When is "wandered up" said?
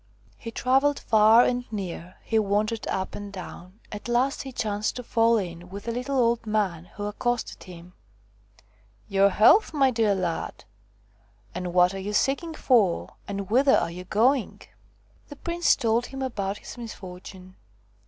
2.39-3.13